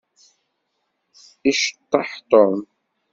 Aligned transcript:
Iceṭṭeḥ 1.49 2.09
Tom. 2.29 2.59